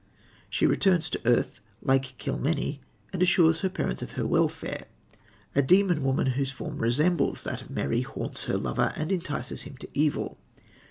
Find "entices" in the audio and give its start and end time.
9.11-9.61